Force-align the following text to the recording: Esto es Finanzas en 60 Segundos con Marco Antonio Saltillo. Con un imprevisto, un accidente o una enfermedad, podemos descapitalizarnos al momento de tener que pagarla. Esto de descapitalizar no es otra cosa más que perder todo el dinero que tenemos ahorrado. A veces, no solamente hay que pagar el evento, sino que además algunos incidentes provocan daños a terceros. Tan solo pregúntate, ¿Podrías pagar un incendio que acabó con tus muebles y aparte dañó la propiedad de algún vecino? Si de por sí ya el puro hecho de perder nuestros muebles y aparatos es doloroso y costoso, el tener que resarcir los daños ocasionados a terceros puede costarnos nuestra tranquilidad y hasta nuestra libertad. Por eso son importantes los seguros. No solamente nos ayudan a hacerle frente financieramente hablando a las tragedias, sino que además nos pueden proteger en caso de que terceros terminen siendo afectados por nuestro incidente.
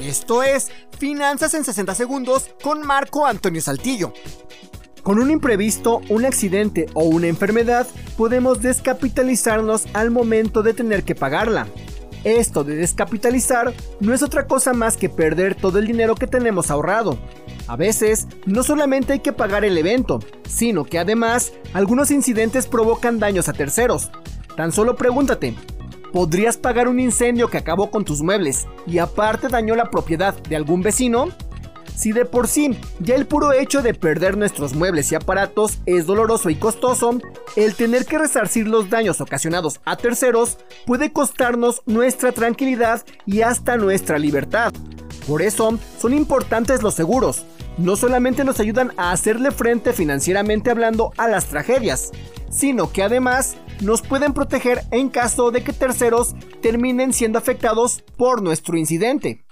Esto 0.00 0.44
es 0.44 0.70
Finanzas 0.96 1.54
en 1.54 1.64
60 1.64 1.92
Segundos 1.94 2.50
con 2.62 2.86
Marco 2.86 3.26
Antonio 3.26 3.60
Saltillo. 3.60 4.12
Con 5.02 5.18
un 5.18 5.30
imprevisto, 5.30 6.00
un 6.08 6.24
accidente 6.24 6.86
o 6.94 7.02
una 7.02 7.26
enfermedad, 7.26 7.84
podemos 8.16 8.62
descapitalizarnos 8.62 9.86
al 9.94 10.12
momento 10.12 10.62
de 10.62 10.72
tener 10.72 11.02
que 11.02 11.16
pagarla. 11.16 11.66
Esto 12.22 12.62
de 12.62 12.76
descapitalizar 12.76 13.72
no 13.98 14.14
es 14.14 14.22
otra 14.22 14.46
cosa 14.46 14.72
más 14.72 14.96
que 14.96 15.08
perder 15.08 15.56
todo 15.56 15.80
el 15.80 15.86
dinero 15.88 16.14
que 16.14 16.26
tenemos 16.28 16.70
ahorrado. 16.70 17.18
A 17.66 17.74
veces, 17.74 18.28
no 18.46 18.62
solamente 18.62 19.14
hay 19.14 19.20
que 19.20 19.32
pagar 19.32 19.64
el 19.64 19.76
evento, 19.78 20.20
sino 20.48 20.84
que 20.84 21.00
además 21.00 21.52
algunos 21.72 22.12
incidentes 22.12 22.68
provocan 22.68 23.18
daños 23.18 23.48
a 23.48 23.52
terceros. 23.52 24.10
Tan 24.56 24.72
solo 24.72 24.96
pregúntate, 24.96 25.54
¿Podrías 26.12 26.56
pagar 26.56 26.88
un 26.88 27.00
incendio 27.00 27.48
que 27.48 27.58
acabó 27.58 27.90
con 27.90 28.04
tus 28.04 28.22
muebles 28.22 28.66
y 28.86 28.98
aparte 28.98 29.48
dañó 29.48 29.76
la 29.76 29.90
propiedad 29.90 30.34
de 30.34 30.56
algún 30.56 30.82
vecino? 30.82 31.28
Si 31.94 32.12
de 32.12 32.24
por 32.24 32.48
sí 32.48 32.78
ya 33.00 33.14
el 33.16 33.26
puro 33.26 33.52
hecho 33.52 33.82
de 33.82 33.92
perder 33.92 34.36
nuestros 34.36 34.72
muebles 34.72 35.10
y 35.10 35.16
aparatos 35.16 35.78
es 35.84 36.06
doloroso 36.06 36.48
y 36.48 36.54
costoso, 36.54 37.18
el 37.56 37.74
tener 37.74 38.06
que 38.06 38.18
resarcir 38.18 38.68
los 38.68 38.88
daños 38.88 39.20
ocasionados 39.20 39.80
a 39.84 39.96
terceros 39.96 40.58
puede 40.86 41.12
costarnos 41.12 41.82
nuestra 41.86 42.32
tranquilidad 42.32 43.04
y 43.26 43.42
hasta 43.42 43.76
nuestra 43.76 44.18
libertad. 44.18 44.72
Por 45.26 45.42
eso 45.42 45.76
son 45.98 46.14
importantes 46.14 46.82
los 46.82 46.94
seguros. 46.94 47.44
No 47.76 47.96
solamente 47.96 48.44
nos 48.44 48.60
ayudan 48.60 48.92
a 48.96 49.12
hacerle 49.12 49.50
frente 49.50 49.92
financieramente 49.92 50.70
hablando 50.70 51.12
a 51.16 51.28
las 51.28 51.46
tragedias, 51.46 52.12
sino 52.50 52.92
que 52.92 53.02
además 53.02 53.56
nos 53.80 54.02
pueden 54.02 54.34
proteger 54.34 54.82
en 54.90 55.08
caso 55.08 55.50
de 55.50 55.62
que 55.62 55.72
terceros 55.72 56.34
terminen 56.60 57.12
siendo 57.12 57.38
afectados 57.38 58.02
por 58.16 58.42
nuestro 58.42 58.76
incidente. 58.76 59.44